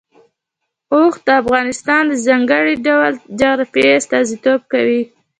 اوښ 0.93 1.13
د 1.25 1.27
افغانستان 1.41 2.03
د 2.07 2.13
ځانګړي 2.25 2.75
ډول 2.87 3.11
جغرافیه 3.39 3.91
استازیتوب 3.99 4.61
کوي. 4.73 5.01